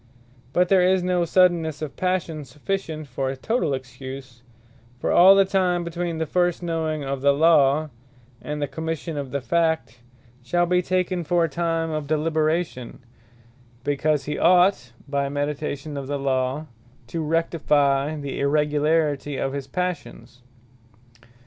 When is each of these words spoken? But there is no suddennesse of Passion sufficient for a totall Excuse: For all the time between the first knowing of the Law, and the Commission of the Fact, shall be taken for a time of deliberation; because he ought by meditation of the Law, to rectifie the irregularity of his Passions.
But 0.51 0.67
there 0.69 0.81
is 0.81 1.03
no 1.03 1.25
suddennesse 1.25 1.83
of 1.83 1.95
Passion 1.95 2.43
sufficient 2.43 3.05
for 3.05 3.29
a 3.29 3.37
totall 3.37 3.75
Excuse: 3.75 4.41
For 4.97 5.11
all 5.11 5.35
the 5.35 5.45
time 5.45 5.83
between 5.83 6.17
the 6.17 6.25
first 6.25 6.63
knowing 6.63 7.03
of 7.03 7.21
the 7.21 7.31
Law, 7.33 7.91
and 8.41 8.59
the 8.59 8.67
Commission 8.67 9.15
of 9.15 9.29
the 9.29 9.41
Fact, 9.41 9.99
shall 10.41 10.65
be 10.65 10.81
taken 10.81 11.23
for 11.23 11.43
a 11.43 11.47
time 11.49 11.91
of 11.91 12.07
deliberation; 12.07 12.97
because 13.83 14.25
he 14.25 14.39
ought 14.39 14.91
by 15.07 15.29
meditation 15.29 15.95
of 15.95 16.07
the 16.07 16.17
Law, 16.17 16.65
to 17.05 17.21
rectifie 17.23 18.15
the 18.19 18.39
irregularity 18.39 19.37
of 19.37 19.53
his 19.53 19.67
Passions. 19.67 20.41